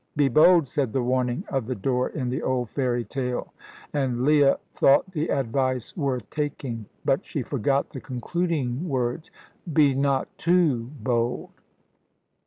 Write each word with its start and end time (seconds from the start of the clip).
Be 0.15 0.29
bold!" 0.29 0.67
said 0.67 0.93
the 0.93 1.03
warning 1.03 1.43
of 1.49 1.67
the 1.67 1.75
door 1.75 2.09
in 2.09 2.29
the 2.31 2.41
old 2.41 2.71
fairy 2.71 3.05
tale, 3.05 3.53
and 3.93 4.25
Leah 4.25 4.57
thought 4.73 5.11
the 5.11 5.27
advice 5.29 5.95
worth 5.95 6.27
taking. 6.31 6.87
But 7.05 7.23
she 7.23 7.43
forgot 7.43 7.91
the 7.91 8.01
concluding 8.01 8.89
words, 8.89 9.29
"Be 9.71 9.93
not 9.93 10.27
too 10.39 10.89
bold!" 11.03 11.51